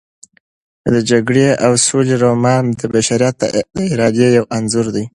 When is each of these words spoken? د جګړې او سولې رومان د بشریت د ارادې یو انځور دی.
د 0.93 0.95
جګړې 1.09 1.47
او 1.65 1.71
سولې 1.87 2.15
رومان 2.23 2.63
د 2.79 2.81
بشریت 2.93 3.35
د 3.77 3.79
ارادې 3.93 4.27
یو 4.37 4.45
انځور 4.55 4.87
دی. 4.95 5.05